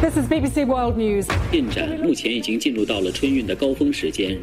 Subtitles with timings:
[0.00, 1.26] This is BBC World News.
[1.50, 4.38] 进展目前已经进入到了春运的高峰时间。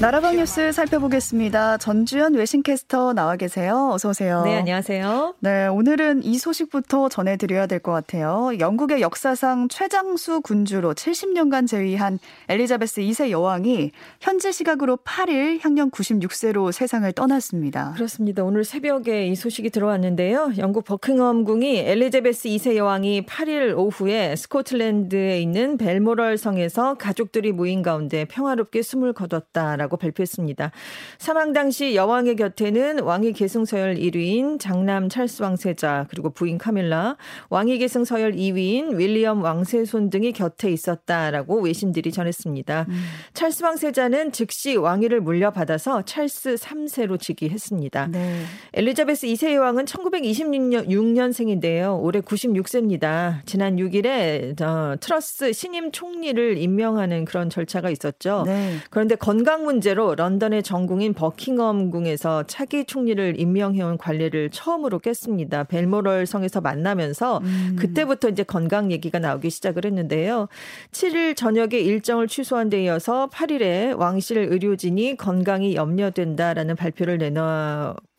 [0.00, 1.76] 나라방 뉴스 살펴보겠습니다.
[1.78, 3.90] 전주현 외신캐스터 나와 계세요.
[3.92, 4.42] 어서 오세요.
[4.44, 5.34] 네, 안녕하세요.
[5.40, 8.50] 네, 오늘은 이 소식부터 전해드려야 될 것 같아요.
[8.58, 12.18] 영국의 역사상 최장수 군주로 70년간 재위한
[12.48, 17.92] 엘리자베스 2세 여왕이 현지 시각으로 8일 향년 96세로 세상을 떠났습니다.
[17.94, 18.42] 그렇습니다.
[18.42, 20.54] 오늘 새벽에 이 소식이 들어왔는데요.
[20.58, 28.81] 영국 버킹엄궁이 엘리자베스 2세 여왕이 8일 오후에 스코틀랜드에 있는 벨모럴 성에서 가족들이 모인 가운데 평화롭게
[28.81, 30.71] 숨을 거뒀다라고 발표했습니다.
[31.17, 37.15] 사망 당시 여왕의 곁에는 왕위 계승 서열 1위인 장남 찰스 왕세자 그리고 부인 카밀라,
[37.49, 42.87] 왕위 계승 서열 2위인 윌리엄 왕세손 등이 곁에 있었다라고 외신들이 전했습니다.
[42.89, 43.03] 음.
[43.33, 48.07] 찰스 왕세자는 즉시 왕위를 물려받아서 찰스 3세로 즉위했습니다.
[48.07, 48.43] 네.
[48.73, 51.97] 엘리자베스 2세 여왕은 1926년생인 데요.
[52.01, 53.39] 올해 96세입니다.
[53.45, 58.43] 지난 6일에 어, 트러스 신임 총리를 임명하는 그런 절차가 있었죠.
[58.45, 58.75] 네.
[58.89, 65.63] 그런데 건강 문제로 런던의 정궁인 버킹엄궁에서 차기 총리를 임명해온 관례를 처음으로 깼습니다.
[65.63, 67.75] 벨모럴 성에서 만나면서 음.
[67.79, 70.47] 그때부터 이제 건강 얘기가 나오기 시작을 했는데요.
[70.91, 77.29] 7일 저녁에 일정을 취소한 데 이어서 8일에 왕실 의료진이 건강이 염려된다라는 발표를 내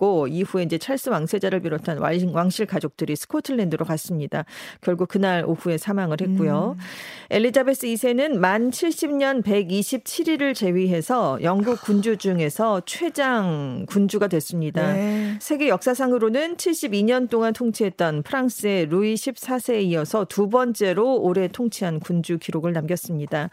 [0.03, 4.45] 놨고 이후에 이제 찰스 왕세자를 비롯한 왕실 가족들이 스코틀랜드로 갔습니다.
[4.81, 6.77] 결국 그날 오후에 사망을 했고요.
[6.77, 6.83] 음.
[7.31, 14.93] 엘리자베스 2세는 만 70년 127일을 제위해서 영국 군주 중에서 최장 군주가 됐습니다.
[14.93, 15.37] 네.
[15.41, 22.73] 세계 역사상으로는 72년 동안 통치했던 프랑스의 루이 14세에 이어서 두 번째로 오래 통치한 군주 기록을
[22.73, 23.51] 남겼습니다.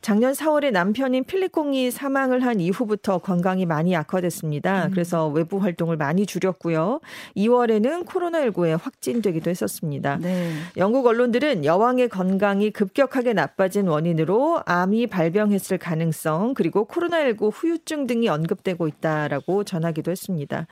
[0.00, 4.86] 작년 4월에 남편인 필립 공이 사망을 한 이후부터 건강이 많이 악화됐습니다.
[4.86, 4.90] 음.
[4.90, 7.00] 그래서 외부 활동을 많이 줄였고요.
[7.36, 10.18] 2월에는 코로나19에 확진되기도 했었습니다.
[10.20, 10.52] 네.
[10.76, 18.86] 영국 언론들은 여왕의 건강이 급격하게 나빠진 원인으로 암이 발병했을 가능성 그리고 코로나19 후유증 등이 언급되고
[18.86, 20.66] 있다라고 전하기도 했습니다.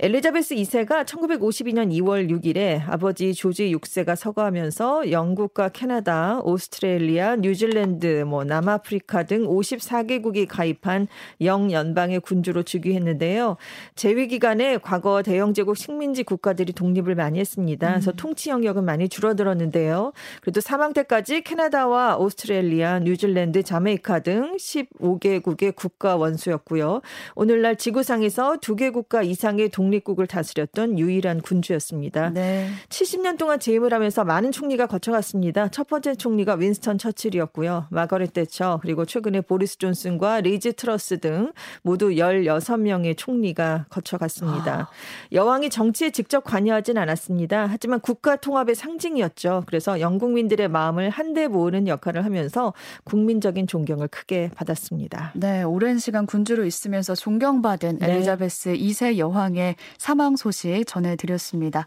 [0.00, 9.24] 엘리자베스 2세가 1952년 2월 6일에 아버지 조지 6세가 서거하면서 영국과 캐나다, 오스트레일리아, 뉴질랜드, 뭐 남아프리카
[9.24, 11.08] 등 54개국이 가입한
[11.40, 13.56] 영연방의 군주로 즉위했는데요.
[13.96, 17.88] 재위 기간 에 과거 대영 제국 식민지 국가들이 독립을 많이 했습니다.
[17.88, 18.16] 그래서 음.
[18.16, 20.12] 통치 영역은 많이 줄어들었는데요.
[20.42, 27.02] 그래도 사망 때까지 캐나다와 오스트레일리아, 뉴질랜드, 자메이카 등 15개국의 국가 원수였고요.
[27.34, 32.30] 오늘날 지구상에서 두개 국가 이상의 독 독립국을 다스렸던 유일한 군주였습니다.
[32.30, 32.68] 네.
[32.88, 35.68] 70년 동안 재임을 하면서 많은 총리가 거쳐갔습니다.
[35.68, 37.86] 첫 번째 총리가 윈스턴 처칠이었고요.
[37.90, 44.37] 마거렛 대처 그리고 최근에 보리스 존슨과 리즈 트러스 등 모두 16명의 총리가 거쳐갔습니다.
[44.46, 44.88] 아.
[45.32, 47.66] 여왕이 정치에 직접 관여하진 않았습니다.
[47.68, 49.64] 하지만 국가 통합의 상징이었죠.
[49.66, 52.72] 그래서 영국민들의 마음을 한데 모으는 역할을 하면서
[53.04, 55.32] 국민적인 존경을 크게 받았습니다.
[55.34, 58.10] 네, 오랜 시간 군주로 있으면서 존경받은 네.
[58.10, 61.86] 엘리자베스 2세 여왕의 사망 소식 전해드렸습니다.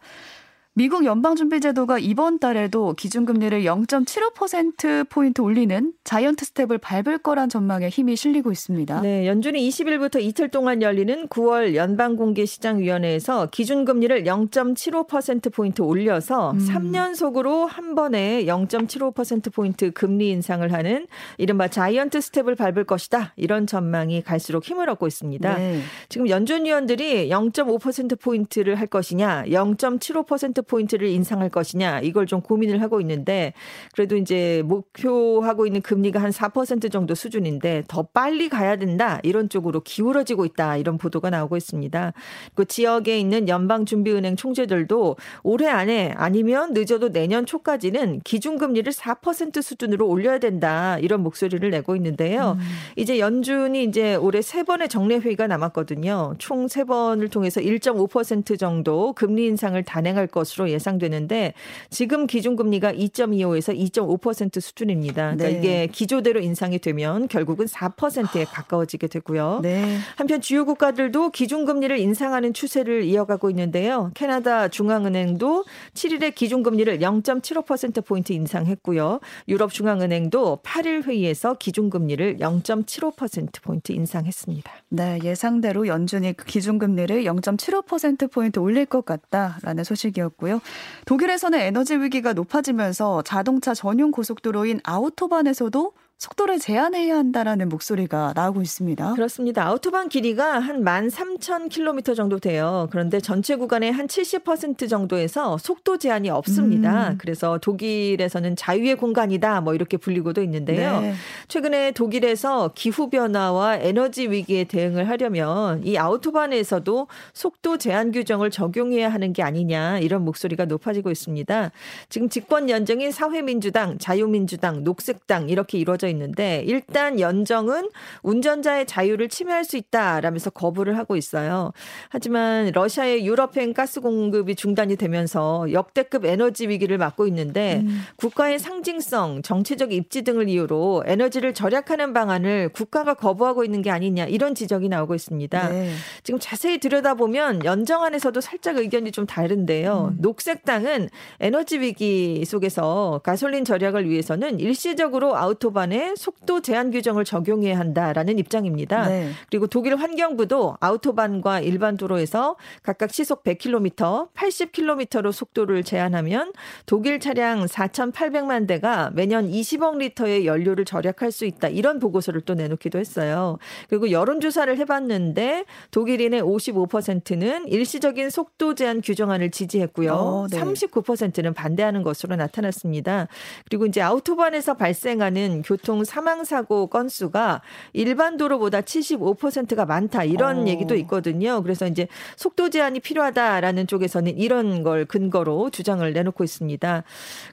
[0.74, 9.02] 미국 연방준비제도가 이번 달에도 기준금리를 0.75%포인트 올리는 자이언트 스텝을 밟을 거란 전망에 힘이 실리고 있습니다.
[9.02, 16.60] 네, 연준이 20일부터 이틀 동안 열리는 9월 연방공개시장위원회에서 기준금리를 0.75%포인트 올려서 음.
[16.60, 21.06] 3년속으로 한 번에 0.75%포인트 금리 인상을 하는
[21.38, 23.34] 이른바 자이언트 스텝을 밟을 것이다.
[23.36, 25.54] 이런 전망이 갈수록 힘을 얻고 있습니다.
[25.54, 25.82] 네.
[26.08, 33.54] 지금 연준 위원들이 0.5%포인트를 할 것이냐, 0.75% 포인트를 인상할 것이냐 이걸 좀 고민을 하고 있는데
[33.94, 40.46] 그래도 이제 목표하고 있는 금리가 한4% 정도 수준인데 더 빨리 가야 된다 이런 쪽으로 기울어지고
[40.46, 42.14] 있다 이런 보도가 나오고 있습니다.
[42.56, 50.40] 그 지역에 있는 연방준비은행 총재들도 올해 안에 아니면 늦어도 내년 초까지는 기준금리를 4% 수준으로 올려야
[50.40, 52.58] 된다 이런 목소리를 내고 있는데요.
[52.60, 52.66] 음.
[52.96, 56.36] 이제 연준이 이제 올해 세 번의 정례 회의가 남았거든요.
[56.40, 61.54] 총 세 번을 통해서 1.5% 정도 금리 인상을 단행할 것으로 것으로 예상되는데
[61.90, 65.36] 지금 기준금리가 2.25에서 2.5% 수준입니다.
[65.36, 65.52] 그러니까 네.
[65.52, 69.60] 이게 기조대로 인상이 되면 결국은 4%에 가까워지게 되고요.
[69.64, 69.98] 네.
[70.16, 74.12] 한편 주요 국가들도 기준금리를 인상하는 추세를 이어가고 있는데요.
[74.14, 79.20] 캐나다 중앙은행도 7일에 기준금리를 0.75%포인트 인상했고요.
[79.48, 84.72] 유럽 중앙은행도 8일 회의에서 기준금리를 0.75%포인트 인상했습니다.
[84.90, 90.60] 네, 예상대로 연준이 기준금리를 0.75%포인트 올릴 것 같다라는 소식이었고 있고요.
[91.06, 99.16] 독일에서는 에너지 위기가 높아지면서 자동차 전용 고속도로인 아우토반에서도 속도를 제한해야 한다라는 목소리가 나오고 있습니다.
[99.16, 99.66] 그렇습니다.
[99.66, 102.88] 아우토반 길이가 한 13,000km 정도 돼요.
[102.92, 107.10] 그런데 전체 구간의 한 70% 정도에서 속도 제한이 없습니다.
[107.10, 107.18] 음.
[107.18, 111.02] 그래서 독일에서는 자유의 공간이다 뭐 이렇게 불리고도 있는데요.
[111.02, 111.16] 네.
[111.48, 119.34] 최근에 독일에서 기후 변화와 에너지 위기에 대응을 하려면 이 아우토반에서도 속도 제한 규정을 적용해야 하는
[119.34, 121.72] 게 아니냐 이런 목소리가 높아지고 있습니다.
[122.10, 127.90] 지금 집권 연정인 사회민주당, 자유민주당, 녹색당 이렇게 이루어져 있는데 일단 연정은
[128.22, 131.72] 운전자의 자유를 침해할 수 있다라면서 거부를 하고 있어요.
[132.10, 138.02] 하지만 러시아의 유럽행 가스 공급이 중단이 되면서 역대급 에너지 위기를 맞고 있는데 음.
[138.18, 144.56] 국가의 상징성, 정치적 입지 등을 이유로 에너지를 절약하는 방안을 국가가 거부하고 있는 게 아니냐 이런
[144.56, 145.70] 지적이 나오고 있습니다.
[145.70, 145.92] 네.
[146.24, 150.14] 지금 자세히 들여다보면 연정 안에서도 살짝 의견이 좀 다른데요.
[150.14, 150.18] 음.
[150.22, 151.10] 녹색당은
[151.40, 159.08] 에너지 위기 속에서 가솔린 절약을 위해서는 일시적으로 아우토반에 속도 제한 규정을 적용해야 한다라는 입장입니다.
[159.08, 159.32] 네.
[159.50, 166.54] 그리고 독일 환경부도 아우토반과 일반 도로에서 각각 시속 100km, 80km로 속도를 제한하면
[166.86, 171.68] 독일 차량 4,800만 대가 매년 20억 리터의 연료를 절약할 수 있다.
[171.68, 173.58] 이런 보고서를 또 내놓기도 했어요.
[173.90, 180.14] 그리고 여론조사를 해봤는데 독일인의 55%는 일시적인 속도 제한 규정안을 지지했고요.
[180.14, 180.60] 어, 네.
[180.60, 183.28] 39%는 반대하는 것으로 나타났습니다.
[183.70, 187.62] 그리고 이제 아우토반에서 발생하는 교통 사망 사고 건수가
[187.94, 190.68] 일반 도로보다 75%가 많다 이런 어.
[190.68, 191.62] 얘기도 있거든요.
[191.64, 197.04] 그래서 이제 속도 제한이 필요하다라는 쪽에서는 이런 걸 근거로 주장을 내놓고 있습니다.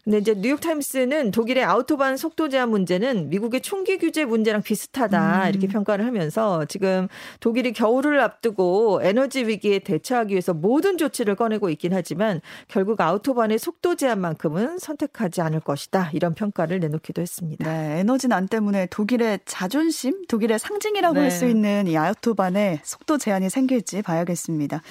[0.05, 5.49] 근데 이제 뉴욕 타임스는 독일의 아우토반 속도 제한 문제는 미국의 총기 규제 문제랑 비슷하다 음.
[5.49, 7.09] 이렇게 평가를 하면서 지금
[7.41, 13.95] 독일이 겨울을 앞두고 에너지 위기에 대처하기 위해서 모든 조치를 꺼내고 있긴 하지만 결국 아우토반의 속도
[13.95, 16.11] 제한만큼은 선택하지 않을 것이다.
[16.13, 17.71] 이런 평가를 내놓기도 했습니다.
[17.71, 21.21] 네, 에너지 난 때문에 독일의 자존심, 독일의 상징이라고 네.
[21.21, 24.83] 할수 있는 이 아우토반에 속도 제한이 생길지 봐야겠습니다.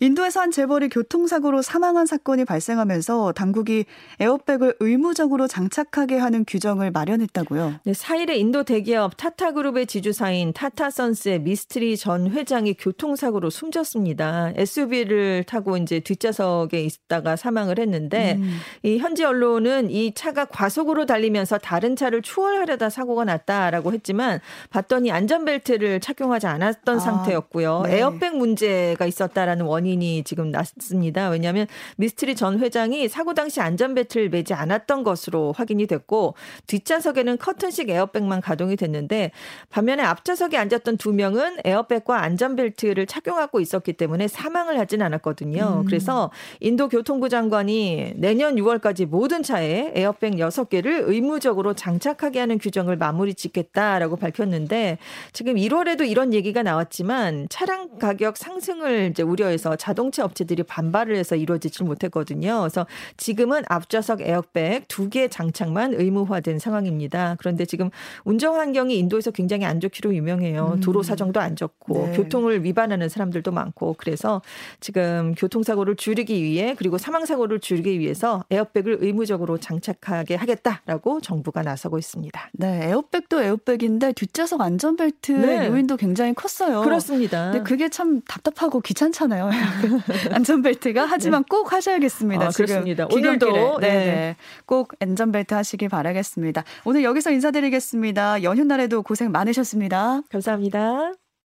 [0.00, 3.84] 인도에서 한 재벌이 교통사고로 사망한 사건이 발생하면서 당국이
[4.20, 7.80] 에어백을 의무적으로 장착하게 하는 규정을 마련했다고요.
[7.84, 14.52] 네, 4일에 인도 대기업 타타그룹의 지주사인 타타선스의 미스트리 전 회장이 교통사고로 숨졌습니다.
[14.56, 18.58] SUV를 타고 이제 뒷좌석에 있다가 사망을 했는데 음.
[18.82, 24.40] 이 현지 언론은 이 차가 과속으로 달리면서 다른 차를 추월하려다 사고가 났다라고 했지만
[24.70, 27.82] 봤더니 안전벨트를 착용하지 않았던 아, 상태였고요.
[27.86, 27.98] 네.
[27.98, 31.28] 에어백 문제가 있었다라는 원인 원인이 지금 났습니다.
[31.28, 36.34] 왜냐하면 미스트리 전 회장이 사고 당시 안전벨트를 매지 않았던 것으로 확인이 됐고
[36.66, 39.30] 뒷좌석에는 커튼식 에어백만 가동이 됐는데
[39.70, 45.82] 반면에 앞좌석에 앉았던 두 명은 에어백과 안전벨트를 착용하고 있었기 때문에 사망을 하진 않았거든요.
[45.82, 45.84] 음.
[45.86, 46.30] 그래서
[46.60, 54.16] 인도 교통부 장관이 내년 6월까지 모든 차에 에어백 6개를 의무적으로 장착하게 하는 규정을 마무리 짓겠다라고
[54.16, 54.98] 밝혔는데
[55.32, 61.84] 지금 1월에도 이런 얘기가 나왔지만 차량 가격 상승을 이제 우려해서 자동차 업체들이 반발을 해서 이루어지지
[61.84, 62.60] 못했거든요.
[62.60, 62.86] 그래서
[63.16, 67.36] 지금은 앞좌석 에어백 두 개 장착만 의무화된 상황입니다.
[67.38, 67.90] 그런데 지금
[68.24, 70.72] 운전 환경이 인도에서 굉장히 안 좋기로 유명해요.
[70.76, 70.80] 음.
[70.80, 72.16] 도로 사정도 안 좋고 네.
[72.16, 74.40] 교통을 위반하는 사람들도 많고 그래서
[74.80, 81.98] 지금 교통사고를 줄이기 위해 그리고 사망 사고를 줄이기 위해서 에어백을 의무적으로 장착하게 하겠다라고 정부가 나서고
[81.98, 82.50] 있습니다.
[82.54, 85.68] 네, 에어백도 에어백인데 뒷좌석 안전벨트 네.
[85.68, 86.80] 요인도 굉장히 컸어요.
[86.80, 87.52] 그렇습니다.
[87.52, 89.50] 근데 그게 참 답답하고 귀찮잖아요.
[90.32, 91.46] 안전벨트가 하지만 네.
[91.48, 92.46] 꼭 하셔야겠습니다.
[92.46, 93.06] 아, 그렇습니다.
[93.10, 93.88] 오늘도 네.
[93.88, 94.36] 네.
[94.66, 96.64] 꼭 안전벨트 하시기 바라겠습니다.
[96.84, 98.42] 오늘 여기서 인사드리겠습니다.
[98.42, 100.22] 연휴 날에도 고생 많으셨습니다.
[100.30, 101.23] 감사합니다.